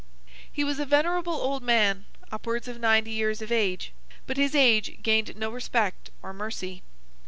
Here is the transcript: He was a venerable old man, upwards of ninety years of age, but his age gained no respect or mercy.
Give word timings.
He 0.51 0.63
was 0.63 0.79
a 0.79 0.85
venerable 0.87 1.35
old 1.35 1.61
man, 1.61 2.05
upwards 2.31 2.67
of 2.67 2.79
ninety 2.79 3.11
years 3.11 3.39
of 3.39 3.51
age, 3.51 3.91
but 4.25 4.35
his 4.35 4.55
age 4.55 4.97
gained 5.03 5.35
no 5.35 5.51
respect 5.51 6.09
or 6.23 6.33
mercy. 6.33 6.81